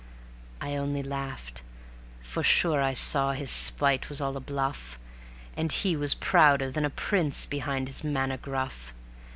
[0.59, 1.61] I only laughed,
[2.23, 4.97] for sure I saw his spite was all a bluff,
[5.55, 8.95] And he was prouder than a prince behind his manner gruff.